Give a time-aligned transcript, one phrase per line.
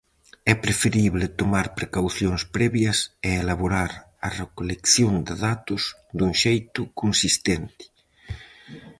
[0.51, 3.91] É preferible tomar precaucións previas e elaborar
[4.27, 5.81] a recolección de datos
[6.17, 7.83] dun xeito consistente.